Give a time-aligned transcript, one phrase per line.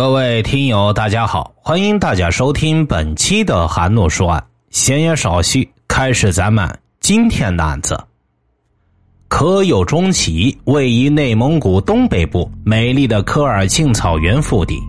[0.00, 4.42] 各位听友，大家好，欢迎大家收听本期的韩诺说案。
[4.70, 6.66] 闲言少叙，开始咱们
[7.00, 8.02] 今天的案子。
[9.28, 14.80] 科右中旗位于内蒙古东北部美丽的科尔沁草原腹地。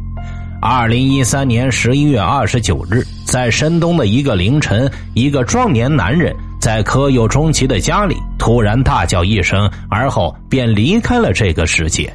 [0.61, 12.09] 二零一三年十一月二十九日，在深冬的一个凌晨，一个壮年男人在科右中旗的家里突然大叫一声，而后便离开了这个世界。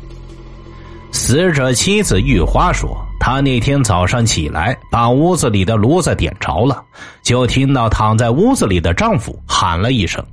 [1.13, 6.83] 死者妻子玉花说：“她那天早上起来，把屋子里的炉子点着了，
[7.23, 10.25] 就听到躺在屋子里的丈夫喊了一声，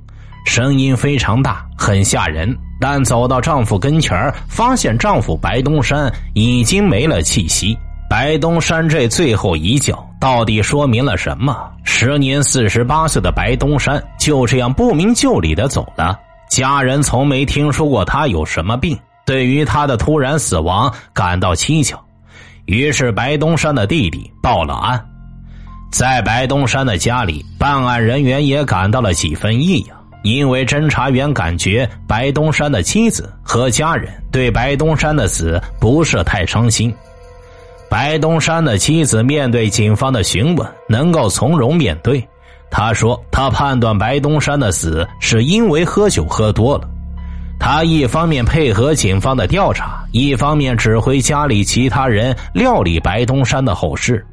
[0.44, 2.56] 声音非常大，很吓人。
[2.80, 7.76] 但走到丈夫跟前发现丈夫白东山已经没了气息。
[8.10, 11.56] 白东山这最后一叫，到底说明了什么？
[11.82, 16.18] 时年四十八岁的白东山就这样不明就里的走了，
[16.50, 21.98] 家人从没听说过他有什么病。”对于他的突然死亡感到蹊跷，
[22.66, 25.04] 于是白东山的弟弟报了案。
[25.90, 36.92] 在白东山的家里，办案人员也感到了几分异样，因为侦查员感觉白东山的妻子和家人对白东山的死不是太伤心。
[37.88, 42.26] 白东山的妻子面对警方的询问，能够从容面对。
[42.70, 46.88] 他说：“他判断白东山的死是因为喝酒喝多了。”
[47.58, 54.24] 他一方面配合警方的调查，一方面指挥家里其他人料理白东山的后事。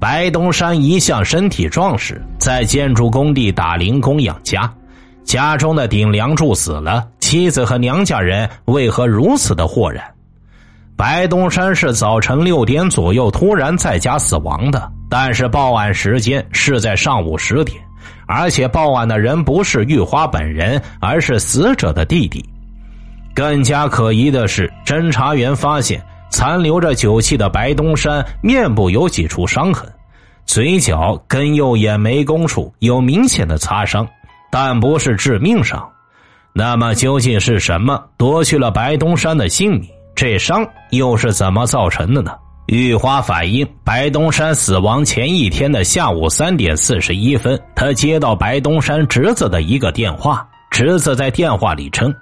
[0.00, 4.70] 白东山一向身体壮实，在建筑工地打零工养家，
[5.22, 10.04] 家中的顶梁柱死了，妻子和娘家人为何如此的豁然？
[10.96, 17.83] 白东山是早晨六点左右突然在家死亡的，但是报案时间是在上午十点。
[18.26, 22.44] 而且报案的人不是玉花本人，而是死者的弟弟。
[23.34, 29.92] 更加可疑的是，侦查员发现残留着酒气的白东山面部有几处伤痕，
[30.46, 34.06] 嘴角跟右眼眉弓处有明显的擦伤，
[34.50, 35.88] 但不是致命伤。
[36.52, 39.88] 那么究竟是什么夺去了白东山的性命？
[40.14, 42.30] 这伤又是怎么造成的呢？
[42.66, 50.46] 玉花反映，白东山死亡前一天的下午三点四十一分，他接到白东山侄子的一个电话。
[50.70, 52.12] 侄子在电话里称：“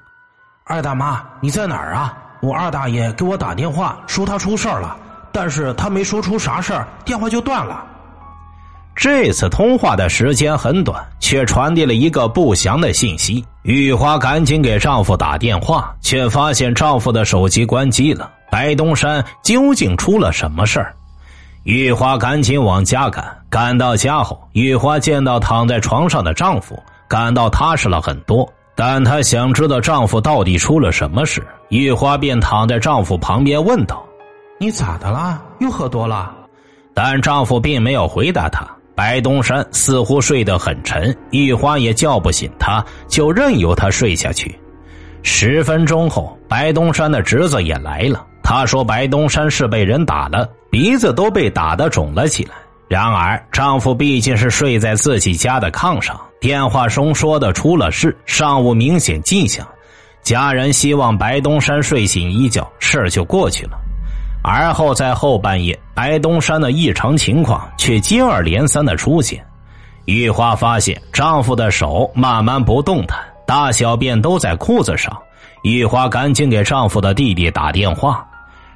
[0.66, 2.12] 二大妈，你在哪儿啊？
[2.42, 4.96] 我二大爷给我打电话说他出事了，
[5.30, 7.84] 但是他没说出啥事儿，电话就断了。”
[8.96, 13.42] 这次通话的时间很短，却传递了一个不祥的信息。
[13.62, 18.28] 玉花赶紧给丈夫打电话，却发现丈夫的手机关机了。
[18.52, 20.94] 白东山究竟出了什么事儿？
[21.62, 23.24] 玉花赶紧往家赶。
[23.48, 28.46] 赶到家后，玉花见到躺在床上的丈夫，感到踏实了很多。
[28.74, 34.04] 但她想知道丈夫到底出了什么事，玉花便躺在丈夫旁边问道
[34.60, 35.42] ：“你咋的啦？
[35.60, 36.30] 又喝多了？”
[36.92, 38.68] 但丈夫并没有回答她。
[38.94, 44.60] 白东山似乎睡得很沉，玉花也叫不醒他，就任由他睡下去。
[45.22, 48.26] 十分钟后，白东山的侄子也来了。
[48.42, 52.50] 他说：“白东山是被人打了，鼻子都被打得肿了起来。
[52.88, 59.66] 然而，丈夫毕竟是睡在自己家的炕上，电话中说的出了事，尚无明显迹象。
[60.22, 63.78] 家人希望白东山睡醒一觉，事儿就过去了。
[64.44, 69.42] 而后在后半夜，白东山的异常情况却接二连三的出现。
[70.04, 75.16] 玉花发现丈夫的手慢慢不动弹，大小便都在裤子上。
[75.62, 78.26] 玉花赶紧给丈夫的弟弟打电话。”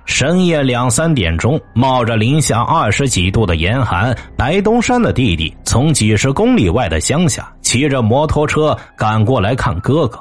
[0.06, 10.18] 深夜两三点钟，冒着零下二十几度的严寒，白东山的弟弟从几十公里外的乡下骑着摩托车赶过来看哥哥。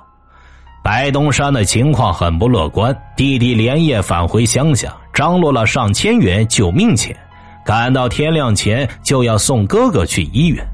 [0.83, 7.15] 白东山的情况很不乐观，弟弟连夜返回乡下，张罗了上千元救命钱，
[7.63, 10.65] 赶到天亮前就要送哥哥去医院。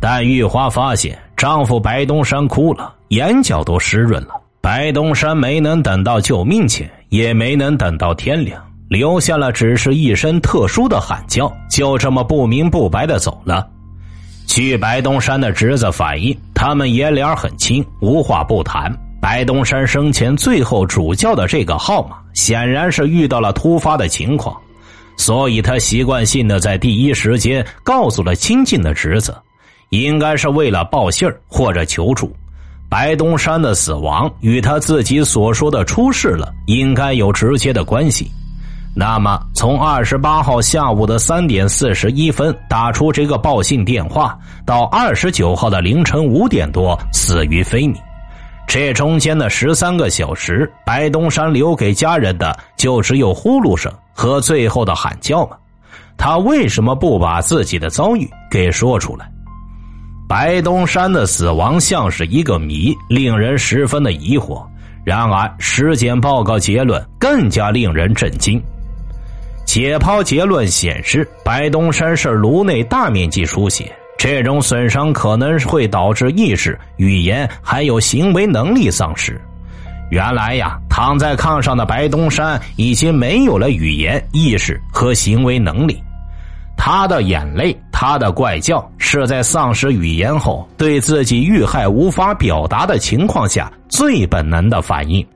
[0.00, 4.34] 但玉花发现丈夫白东山哭了，眼角都湿润了。
[4.60, 6.90] 白东山没能等到救命钱。
[7.08, 13.66] 也没能等到天亮，留下了只是一声特殊的喊叫，就这么不明不白的走了。
[14.46, 18.92] 据白东山的侄子反映，他们爷俩很亲，无话不谈。
[19.20, 24.56] 白东山生前最后主叫的这个号码，显然是遇到了突发的情况，
[25.16, 29.36] 所以他习惯性的在第一时间告诉了亲近的侄子，
[29.90, 32.32] 应该是为了报信或者求助。
[32.88, 38.30] 白东山的死亡与他自己所说的出事了应该有直接的关系。
[38.94, 47.94] 那么，从二十八号下午的三点四十一分打出这个报信电话，到二十九号的凌晨五点多死于非命，
[48.66, 55.58] 这中间的十三个小时，白东山留给家人的就只有呼噜声和最后的喊叫吗？
[56.16, 59.30] 他为什么不把自己的遭遇给说出来？
[60.28, 64.66] 白东山的死亡像是一个谜，令人十分的疑惑。
[65.04, 68.60] 然而，尸检报告结论更加令人震惊。
[69.64, 79.40] 解剖结论显示，白东山是颅内大面积出血，这种损伤可能会导致意识、语言还有行为能力丧失。
[80.10, 86.02] 原来呀，躺在炕上的白东山已经没有了语言、意识和行为能力。
[86.76, 95.26] 他的眼泪，他的怪叫，是在丧失语言后对自己遇害无法表达的情况下最本能的反应。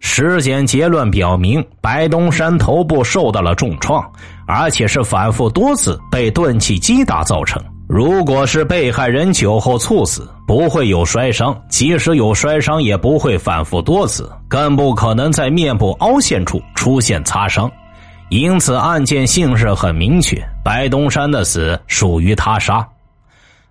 [0.00, 4.04] 尸检结论表明，白东山头部受到了重创，
[4.48, 7.62] 而且是反复多次被钝器击打造成。
[7.86, 17.70] 如果是被害人酒后猝死，不会有摔伤；即使有摔伤，也不会反复多次，更不可能在面部凹陷处出现擦伤。
[18.28, 22.86] 因此，案件性质很明确，白东山的死属于他杀。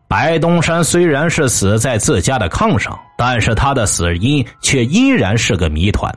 [0.08, 6.14] 白东山虽然是死在自家的炕上，但是他的死因却依然是个谜团。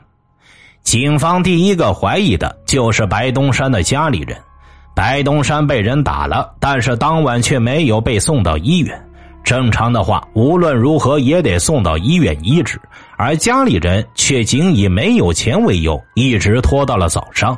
[0.83, 4.37] 警方第一个怀疑的就是白东山的家里人。
[4.93, 9.01] 白东山被人打了，但是当晚却没有被送到医院。
[9.43, 12.79] 正常的话，无论如何也得送到医院医治，
[13.17, 17.57] 而家里人却仅以没有钱为由，一直拖到了早上。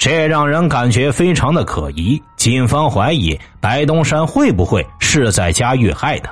[0.00, 2.20] 这让人感觉非常的可疑。
[2.34, 6.30] 警方怀疑白东山会不会是在家遇害的。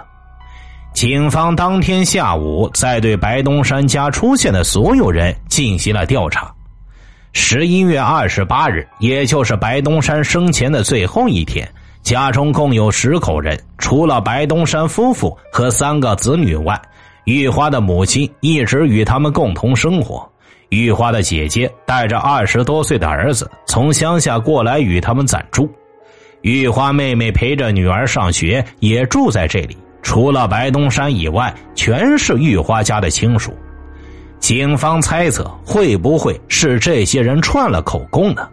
[0.94, 6.50] 警方当天下午在对白东山家出现的所有人进行了调查。
[7.34, 11.70] 十一月二十八日，也就是白东山生前的最后一天，
[12.02, 16.80] 家中共有十口人，除了白东山夫妇和三个子女外，
[17.24, 20.26] 玉花的母亲一直与他们共同生活。
[20.70, 25.68] 玉花的姐姐带着二十多岁的儿子从乡下过来与他们暂住，
[26.42, 29.76] 玉花妹妹陪着女儿上学，也住在这里。
[30.02, 33.52] 除了白东山以外，全是玉花家的亲属。
[34.38, 38.48] 警方猜测会不会是这些人串了口供呢？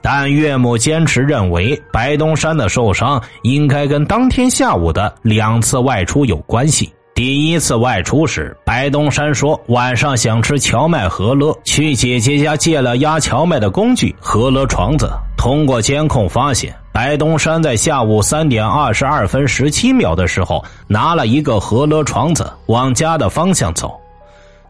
[0.00, 6.90] 但岳母坚持认为，白东山的受伤应该跟当天下午的两次外出有关系。
[7.20, 15.12] 第一次外出时，白东山说晚上想吃荞麦饸饹，去姐姐家借了压荞麦的工具饸饹床子。
[15.36, 24.00] 通过监控发现，白东山在下午三点二十二分十七秒的时候拿了一个饸饹床子往家的方向走。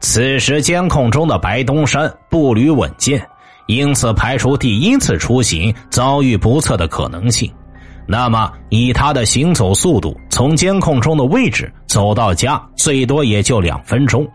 [0.00, 3.24] 此时监控中的白东山步履稳健，
[3.66, 7.48] 因此排除第一次出行遭遇不测的可能性。
[8.12, 14.28] 那么，以他的行走速度，从监控中的位置走到家，最多也就两分钟。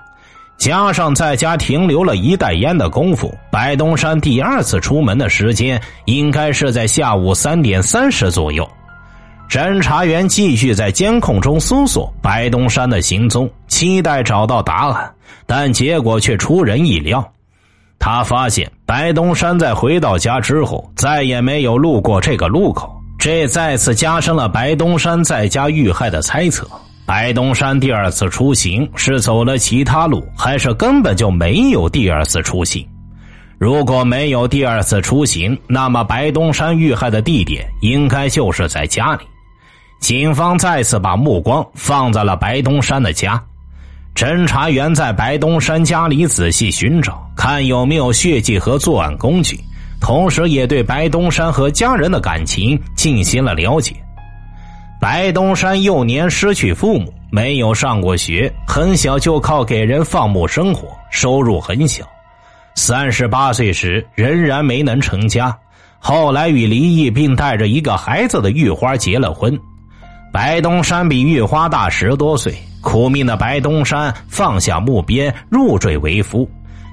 [0.58, 8.66] 加上在家停留了一袋烟的功夫，白东山第二次出门的时间应该是在下午三点三十左右。
[9.50, 15.14] 侦查员继续在监控中搜索白东山的行踪，期待找到答案，
[15.46, 17.30] 但结果却出人意料。
[18.00, 22.96] 他发现白东山在回到家之后，再也没有路过这个路口。
[23.18, 26.68] 这再次加深了白东山在家遇害的猜测。
[27.08, 32.88] 白东山第二次出行是走了其他路，还是根本就没有第二次出行？
[33.58, 39.24] 如果没有第二次出行，那么白东山遇害的地点应该就是在家里。
[40.00, 43.42] 警方再次把目光放在了白东山的家，
[44.14, 49.60] 侦查员在白东山家里仔细寻找，看有没有血迹和作案工具。
[50.06, 53.96] 同时，也对白东山和家人的感情进行了了解。
[55.02, 62.06] 白东山幼年失去父母，没有上过学，很小就靠给人放牧生活，收入很小。
[62.76, 65.58] 三十八岁时，仍然没能成家。
[65.98, 69.60] 后来与离异并带着一个孩子的玉花结了婚。
[70.32, 76.48] 白东山比玉花大十多岁，苦命的白东山放下木鞭，入赘为夫。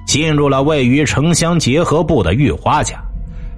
[0.05, 2.97] 进入了位于城乡结合部的玉花家，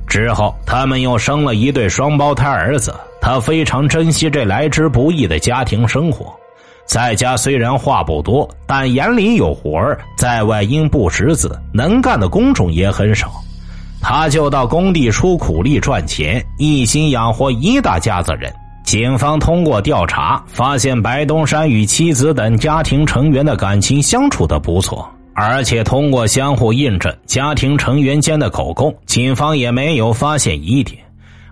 [0.08, 2.94] 之后他们又生了一对双胞胎儿子。
[3.22, 6.32] 他非常珍惜这来之不易的家庭生活，
[6.86, 13.32] 在家虽然话不多，但眼里有活儿，在外因不识字，能干的工种也很少。
[14.00, 18.54] 他就到工地出苦力赚钱，一心养活一大家子人。
[18.84, 25.10] 警方通过调查发现，白东山与妻子等家庭成员的感情相处的不错。
[25.36, 30.98] 而且通过相互印证家庭成员间的口供，警方也没有发现疑点。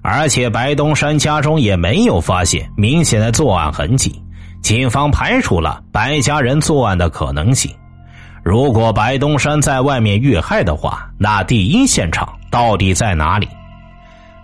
[0.02, 4.14] 而且白东山家中也没有发现明显的作案痕迹。
[4.62, 7.70] 警方排除了白家人作案的可能性。
[8.44, 13.48] 如果白东山在外面遇害的话，那第一现场到底在哪里？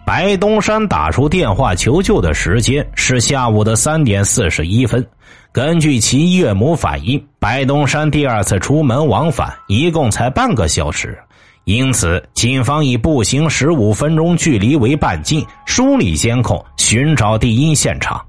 [0.06, 5.06] 白东山打出电话求救的时间是下午的三点四十一分。
[5.52, 11.18] 根据其岳母反映，白东山第二次出门往返一共才半个小时，
[11.64, 18.22] 因此警方以步行十五分钟距离为半径，梳理监控，寻找第一现场。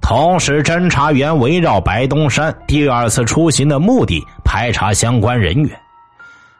[0.00, 5.70] 同时，侦查员围绕白东山第二次出行的目的排查相关人员。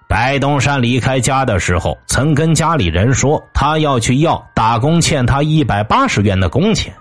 [0.08, 6.94] 白东山离开家的时候，曾跟家里人说他要去要打工欠他一百八十元的工钱，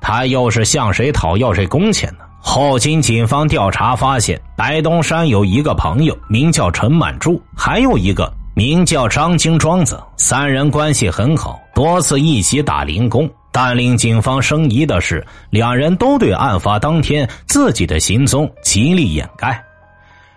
[0.00, 2.24] 他又是向谁讨要这工钱呢？
[2.50, 13.28] 后经警方调查发现，白东山有一个朋友名叫陈满柱，还有一个名叫张金庄子，三人关系很好，多次一起打零工。
[13.52, 19.62] 但令警方生疑的是，两人都对案发当天自己的行踪极力掩盖。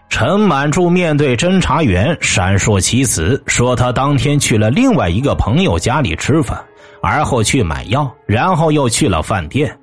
[0.09, 6.61] 陈满柱面对侦查员闪烁其词，说他当天去了另外一个朋友家里吃饭，
[7.01, 9.73] 而后去买药，然后又去了饭店。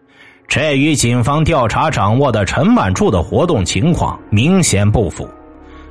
[0.48, 5.28] 这与警方调查掌握的陈满柱的活动情况明显不符。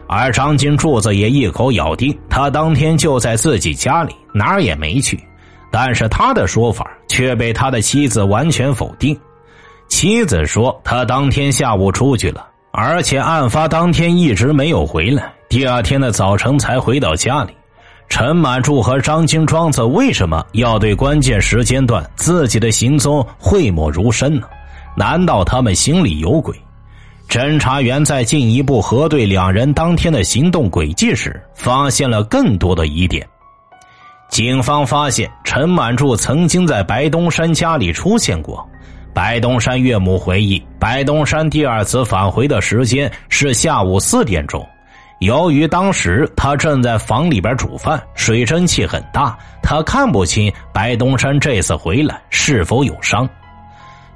[0.08, 5.20] 而张金柱子也一口咬定，他当天就在自己家里，哪儿也没去。
[5.70, 9.16] 但是他的说法却被他的妻子完全否定。
[9.90, 12.48] 妻子说，他当天下午出去了。
[12.72, 17.57] 而且案发当天一直没有回来，第二天的早晨才回到家里。
[18.10, 24.48] 陈满柱和张金庄子为什么要对关键时间段自己的行踪讳莫如深呢？
[24.96, 26.56] 难道他们心里有鬼？
[27.30, 33.28] 侦查员在进一步核对两人当天的行动轨迹时，发现了更多的疑点。
[34.30, 38.68] 警方发现陈满柱曾经在白东山家里出现过。
[39.14, 44.66] 白东山岳母回忆，白东山第二次返回的时间是下午四点钟。
[45.20, 53.28] 由于当时他正在房里边煮饭，水蒸气很大，他看不清白东山这次回来是否有伤。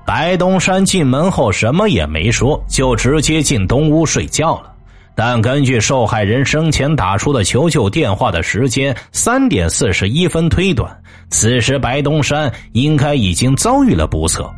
[0.05, 4.71] 白东山进门后什么也没说，就直接进东屋睡觉了。
[5.15, 10.89] 但根据受害人生前打出的求救电话的时间三点四十一分推断，
[11.29, 14.49] 此时白东山应该已经遭遇了不测。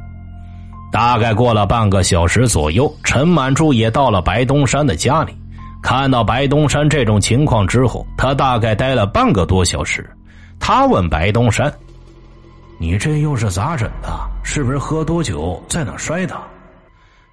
[0.92, 5.34] 大概过了半个小时左右，陈满柱也到了白东山的家里。
[5.84, 10.10] 看到白东山这种情况之后，他大概待了半个多小时。
[10.58, 11.72] 他问白东山
[12.80, 14.10] ：“你这又是咋整的？
[14.44, 16.36] 是不是喝多酒在哪摔的？”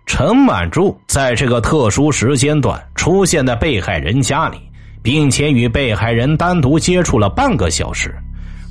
[0.05, 4.59] 陈满柱在这个特殊时间段出现在被害人家里，
[5.01, 8.13] 并且与被害人单独接触了半个小时。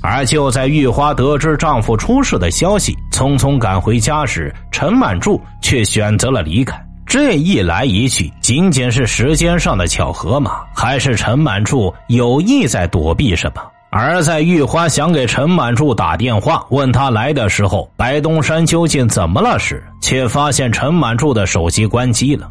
[0.02, 6.78] 而就在玉花得知丈夫出事的消息，匆匆赶回家时，陈满柱却选择了离开。
[7.10, 10.60] 这一来一去，仅仅是时间上的巧合吗？
[10.72, 13.60] 还是陈满柱有意在躲避什么？
[13.90, 22.48] 而在玉花想给陈满柱打电话问他来的时候，白东山究竟怎么了时，却发现陈满柱的手机关机了。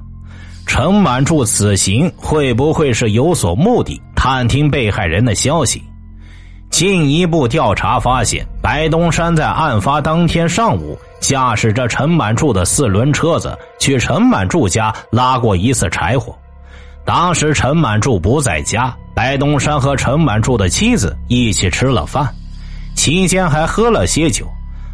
[0.68, 5.82] 陈满柱此行会不会是有所目的，探听被害人的消息？
[6.70, 16.34] 进一步调查发现，白东山在案发当天上午驾驶着陈满柱的四轮车子去陈满柱家拉过一次柴火。
[17.04, 22.28] 当时陈满柱不在家，白东山和陈满柱的妻子一起吃了饭，
[22.96, 24.46] 期间还喝了些酒。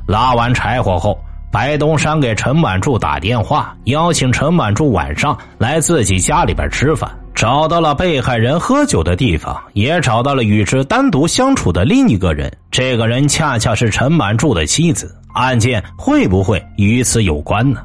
[0.07, 1.19] 拉完柴火后，
[1.51, 7.09] 白东山给陈满柱打电话，邀请陈满柱晚上来自己家里边吃饭。
[7.35, 12.51] 找到了被害人喝酒的地方，也找到了与之单独相处的另一个人。
[12.71, 15.13] 这个人恰恰是陈满柱的妻子。
[15.33, 17.81] 案件会不会与此有关呢？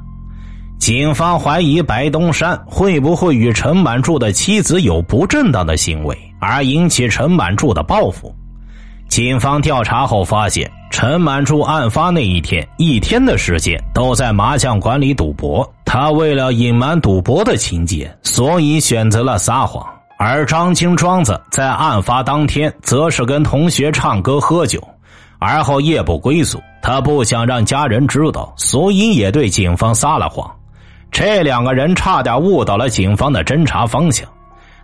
[0.78, 8.32] 警方怀疑白东山会不会与陈满柱的妻子有不正当的行为，而引起陈满柱的报复。
[9.08, 15.66] 警方调查后发现，陈满柱案发那一天一天的时间都在麻将馆里赌博。
[15.84, 19.86] 他为了隐瞒赌博的情节，所以选择了撒谎。
[20.18, 24.82] 而张青庄子在案发当天则是跟同学唱歌喝酒，
[25.38, 26.60] 而后夜不归宿。
[26.82, 30.50] 他不想让家人知道，所以也对警方撒了谎。
[31.10, 34.28] 这两个人差点误导了警方的侦查方向。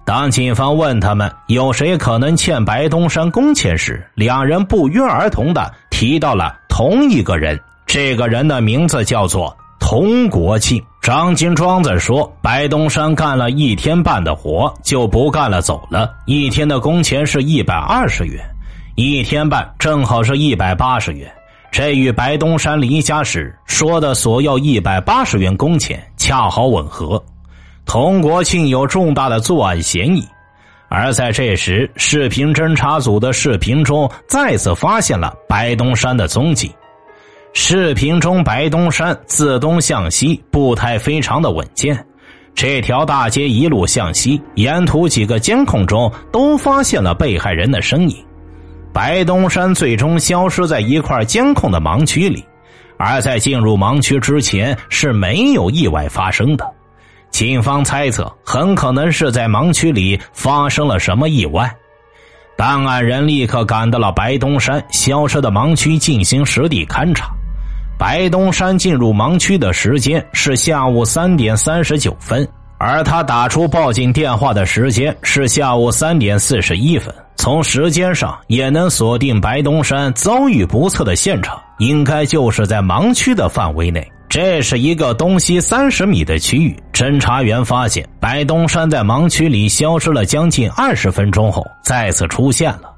[0.06, 7.60] 当警方问他们有谁可能欠白东山工钱时，两人不约而同的提到了同一个人。
[7.86, 10.80] 这个人的名字叫做童国庆。
[11.02, 16.14] 张金庄子说：“白东山干了一天半的活就不干了，走了。
[16.24, 18.44] 一天的工钱是一百二十元，
[18.94, 21.28] 一天半正好是一百八十元。
[21.72, 27.20] 这与白东山离家时说的索要一百八十元工钱恰好吻合。
[27.86, 30.26] 童国庆有重大的作案嫌疑，
[30.88, 36.74] 而在这时，视频侦查组的视频中再次发现了白东山的踪迹。
[37.52, 41.96] 视频中，白东山自东向西，步态非常的稳健。
[42.56, 48.16] 这条大街一路向西，沿途几个监控中都发现了被害人的身影。
[48.92, 52.44] 白东山最终消失在一块监控的盲区里，
[52.98, 56.68] 而在进入盲区之前是没有意外发生的。
[57.30, 61.70] 警方猜测，很可能是在盲区里发生了什么意外。
[62.56, 67.28] 办案人立刻赶到了白东山消失的盲区进行实地勘查。
[67.98, 77.14] 白东山进入盲区的时间是下午三点三十九分，而他打出报警电话的时间是下午三点四十一分。
[77.36, 84.06] 从时间上也能锁定白东山遭遇不测的现场，应该就是在盲区的范围内。
[84.28, 86.76] 这是一个东西三十米的区域。
[86.92, 92.92] 侦查员发现白东山在盲区里消失了将近二十分钟后再次出现了，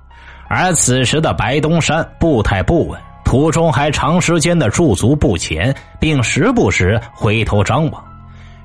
[0.48, 8.02] 而此时的白东山步态不稳，途中还长时间的驻足不前，并时不时回头张望。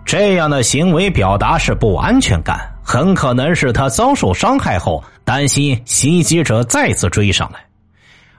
[0.05, 7.59] 这样的行为表达是不安全感，很可能是他遭受伤害后担心袭击者再次追上来。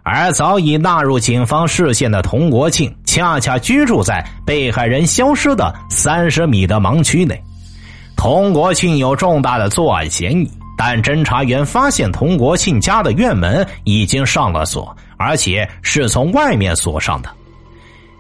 [0.04, 7.42] 而早已纳入警方视线的童国庆，恰恰居住在被害人消失的三十米的盲区内。
[8.14, 17.30] 童国庆有重大的作案嫌疑，但侦查员发现童国庆家的院门已经上了锁，而且是从外面锁上的。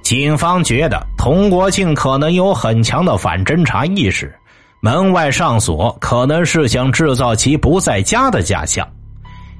[0.02, 4.34] 警方觉得童国庆可能有很强的反侦查意识，
[4.80, 8.88] 门外上锁可能是想制造其不在家的假象。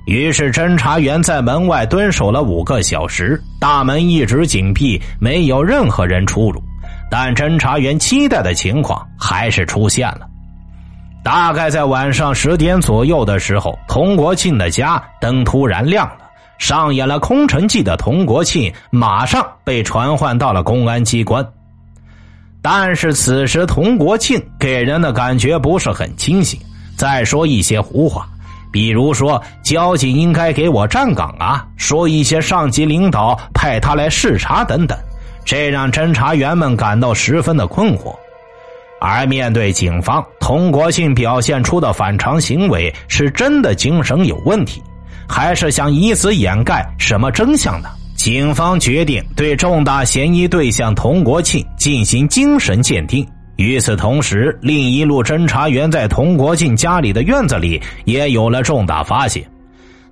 [0.06, 6.62] 于是，侦查员在门外蹲守了五个小时，大门一直紧闭，没有任何人出入。
[7.11, 10.26] 但侦查员期待的情况还是出现了。
[11.23, 16.26] 大概在晚上十点左右的时候，童国庆的家灯突然亮了，
[16.58, 21.46] 上演了空城计的童国庆马上被传唤到了公安机关。
[22.61, 26.61] 但是此时，童国庆给人的感觉不是很清醒，
[26.94, 28.29] 在说一些胡话。
[28.74, 34.98] 比如说，交警应该给我站岗啊，说一些上级领导派他来视察等等，
[35.44, 38.12] 这让侦查员们感到十分的困惑。
[39.00, 44.82] 而面对警方，童国庆表现出的反常行为，是真的精神有问题，
[45.28, 47.88] 还是想以此掩盖什么真相呢？
[48.16, 53.24] 警方决定对重大嫌疑对象童国庆进行精神鉴定。
[53.57, 59.45] 与此同时，另一路侦查员在童国庆家里的院子里也有了重大发现。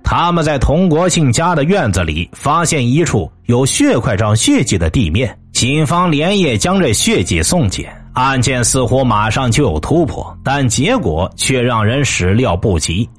[0.03, 13.09] 他们在童国庆家的院子里发现一处有血块状血迹的地面，警方连夜将这血迹送检，案件似乎马上就有突破，但结果却让人始料不及。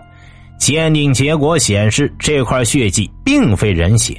[0.59, 4.15] 鉴定结果显示，这块血迹并非人血。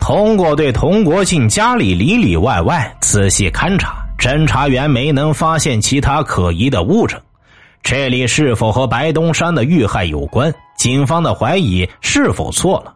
[0.00, 4.05] 通过对童国庆家里里里外外仔细勘察。
[4.18, 7.20] 侦查员没能发现其他可疑的物证，
[7.82, 10.52] 这里是否和白东山的遇害有关？
[10.76, 12.94] 警方的怀疑是否错了？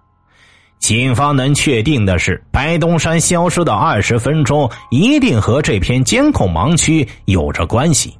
[0.78, 8.16] 警方能确定的是，白东山消失的二十分钟一定和这片监控盲区有着关系，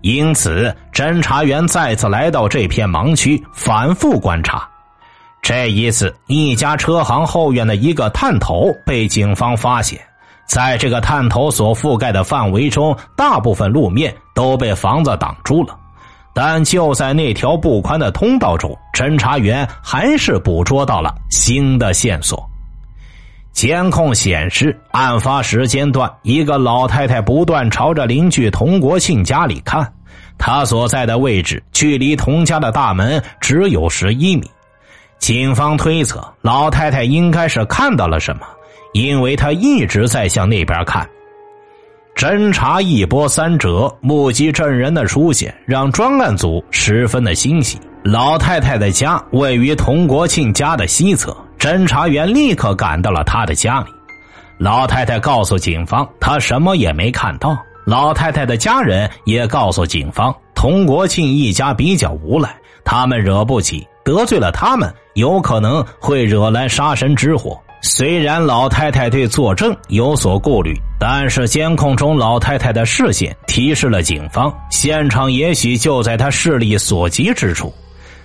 [0.00, 4.66] 因此侦查员再次来到这片盲区，反复观察。
[5.42, 10.00] 这一次，一家车行后院的一个探头被警方发现。
[10.50, 15.78] 在这个探头所覆盖的范围中，大部分路面都被房子挡住了，
[16.34, 22.44] 但就在那条不宽的通道中，侦查员还是捕捉到了新的线索。
[23.52, 29.92] 监控显示，案发时间段，一个老太太不断朝着邻居童国庆家里看，
[30.36, 34.50] 她所在的位置距离童家的大门只有十一米。
[35.20, 38.44] 警方推测，老太太应该是看到了什么。
[38.92, 41.08] 因为他一直在向那边看，
[42.14, 47.78] 侦查一波三折，目击证人的出现让专案组十分的欣喜。
[48.02, 53.86] 老太太的家位于童国庆家的西侧，侦查员立刻赶到了他的家里。
[54.58, 57.56] 老太太告诉警方，她什么也没看到。
[57.86, 67.60] 老太太的家人也告诉警方，童国庆一家比较无赖，他们惹不起，得罪了他们，有可能会惹来杀身之祸。
[67.82, 77.72] 虽然老太太对作证有所顾虑，但是监控中老太太的视线提示了警方，现场也许就在她视力所及之处。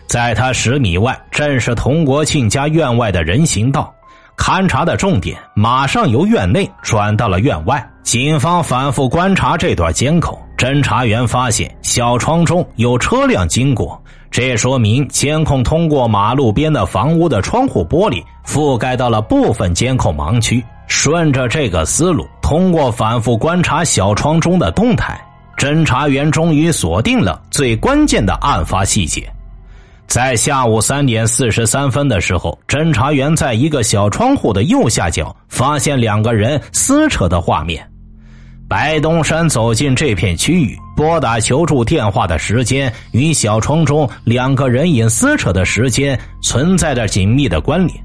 [0.07, 3.91] 在她十米外，正是童国庆家院外的人行道。
[4.37, 7.89] 勘查的重点马上由院内转到了院外。
[8.03, 13.99] 警方反复观察这段监控，侦查员发现小窗中有车辆经过，
[14.35, 20.61] 这说明监控通过马路边的房屋的窗户玻璃覆盖到了部分监控盲区。
[20.87, 25.17] 顺着这个思路，通过反复观察小窗中的动态，
[25.57, 29.25] 侦查员终于锁定了最关键的案发细节。
[30.05, 37.89] 在下午三点四十三分的时候，侦查员在一个小窗户的右下角发现两个人撕扯的画面。
[38.67, 48.03] 白东山走进这片区域，拨打求助电话的时间与小窗中两个人影撕扯的时间存在着紧密的关联。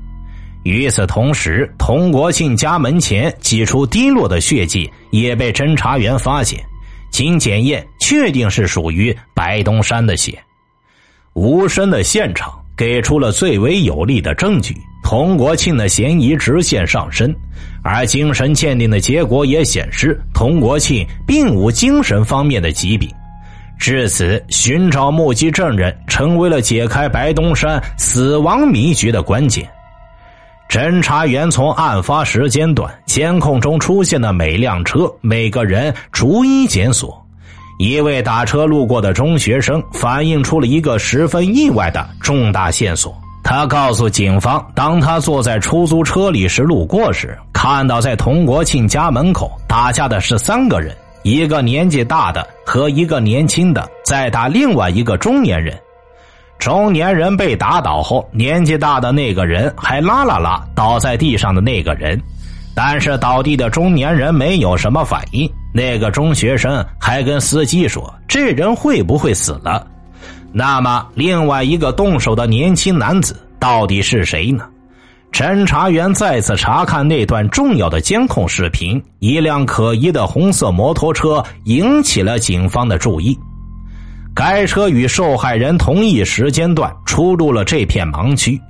[0.64, 6.62] 与此同时，童国庆家门前几处滴落的血迹也被侦查员发现，
[7.10, 10.38] 经检验确定是属于白东山的血。
[11.32, 14.76] 无声的现场给出了最为有力的证据，
[15.10, 17.34] 童国庆的嫌疑直线上升，
[17.82, 23.10] 而精神鉴定的结果也显示童国庆并无精神方面的疾病。
[23.76, 29.68] 至此，寻找目击证人成为了解开白东山死亡谜局的关键。
[30.68, 37.20] 侦查员从案发时间段监控中出现的每辆车、每个人逐一检索。
[37.80, 43.12] 一位打车路过的中学生反映出了一个十分意外的重大线索。
[43.50, 55.76] 他告诉警方，当他坐在出租车里时路过时，看到在童国庆家门口打架的是三个人，一个年纪大的和一个年轻的在打另外一个中年人。
[56.60, 62.22] 中年人被打倒后，年纪大的那个人还拉了拉倒在地上的那个人，
[62.72, 65.52] 但是倒地的中年人没有什么反应。
[65.74, 69.84] 那个中学生还跟司机说：“这人会不会死了？”
[70.52, 74.64] 那么，另外一个动手的年轻男子到底是谁呢？
[75.32, 83.38] 侦查员再次查看那段重要的监控视频，一辆可疑的红色摩托车引起了警方的注意。
[84.34, 88.60] 该车与受害人同一时间段出入了这片盲区，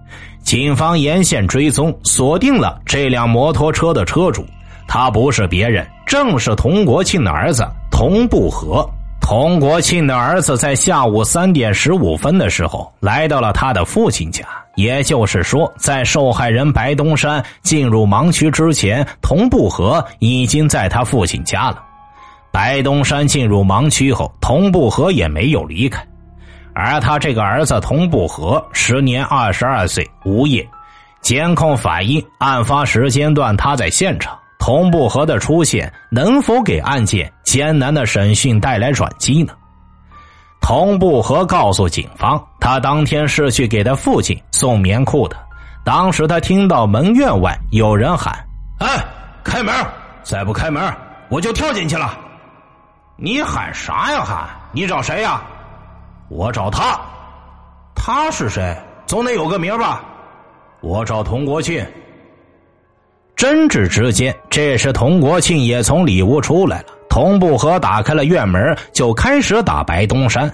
[0.43, 4.45] 警方沿线追踪，锁定了这辆摩托车的车主，
[4.87, 8.87] 他不是别人，正是童国庆的儿子童不和。
[9.21, 21.83] 童国庆的儿子在下午三点十五分的时候来到了他的父亲家，也就是说，在受害人白东山进入盲区之前，童不和已经在他父亲家了。
[22.51, 26.05] 白东山进入盲区后，童不和也没有离开，
[26.75, 30.67] 而他这个儿子童不和时年二十二岁，无业。
[31.21, 34.37] 监控反映，案发时间段他在现场。
[34.61, 39.55] 童不和的出现能否给案件艰难的审讯带来转机呢？
[40.61, 45.37] 童不和告诉警方，他当天是去给他父亲送棉裤的。
[45.83, 48.39] 当时他听到门院外有人喊
[48.79, 49.03] ：“哎，
[49.43, 49.75] 开门！
[50.23, 50.95] 再不开门，
[51.31, 52.17] 我就跳进去了。”
[53.17, 54.23] 你喊啥呀？
[54.23, 55.43] 喊你找谁呀？
[56.29, 57.01] 我找他，
[57.97, 58.77] 他是谁？
[59.07, 60.03] 总得有个名吧？
[60.83, 61.85] 我找童国庆。
[63.37, 66.87] 争执之间，这时童国庆也从里屋出来了。
[67.09, 70.51] 童不和打开了院门，就开始打白东山。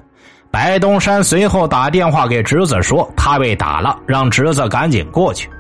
[0.50, 5.50] 白东山随后打电话给侄子说他被打了，让侄子赶紧过去。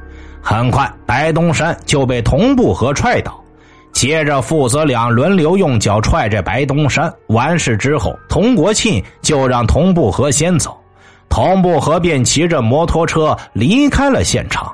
[0.40, 3.38] 很快，白东山就被童不和踹倒。
[3.92, 7.12] 接着，父子俩轮流用脚踹着白东山。
[7.28, 10.78] 完事之后，童国庆就让童不和先走，
[11.28, 14.72] 童不和便骑着摩托车离开了现场。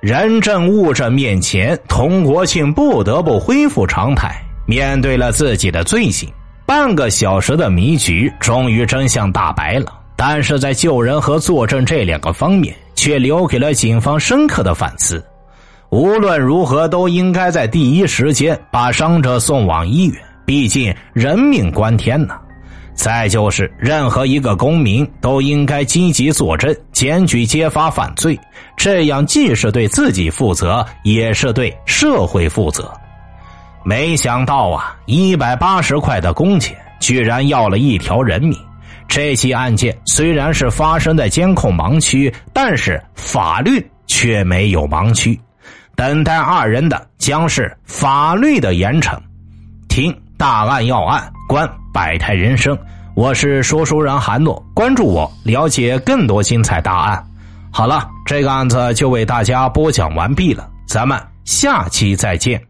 [0.00, 6.32] 人证物证面前，童国庆不得不恢复常态，面对了自己的罪行。
[6.64, 9.92] 半个小时的迷局，终于真相大白了。
[10.14, 15.24] 但是在救人和作证这两个方面，却留给了警方深刻的反思。
[15.90, 22.38] 无论如何，都应该在第一时间把伤者送往医院，毕竟人命关天呐。
[22.98, 28.36] 再就是，任何一个公民都应该积极作证，检举揭发犯罪，
[28.76, 32.92] 这样既是对自己负责，也是对社会负责。
[33.84, 38.58] 没想到啊，一百八十块的工钱，居然要了一条人命。
[39.06, 45.38] 这起案件虽然是发生在监控盲区，但是法律却没有盲区。
[45.94, 49.16] 等待二人的将是法律的严惩。
[49.88, 52.78] 听大案要案，观百态人生。
[53.16, 57.20] 我是说书人韩诺，关注我，了解更多精彩大案。
[57.72, 62.67] 好了，这个案子就为大家播讲完毕了，咱们下期再见。